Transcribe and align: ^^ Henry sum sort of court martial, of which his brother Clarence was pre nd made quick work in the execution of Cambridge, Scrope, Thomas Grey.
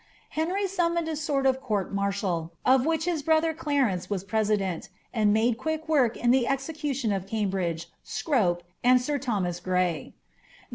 ^^ 0.01 0.03
Henry 0.29 0.65
sum 0.67 0.97
sort 1.15 1.45
of 1.45 1.61
court 1.61 1.93
martial, 1.93 2.53
of 2.65 2.87
which 2.87 3.05
his 3.05 3.21
brother 3.21 3.53
Clarence 3.53 4.09
was 4.09 4.23
pre 4.23 4.39
nd 4.41 4.83
made 5.31 5.59
quick 5.59 5.87
work 5.87 6.17
in 6.17 6.31
the 6.31 6.47
execution 6.47 7.11
of 7.11 7.27
Cambridge, 7.27 7.87
Scrope, 8.03 8.63
Thomas 9.21 9.59
Grey. 9.59 10.15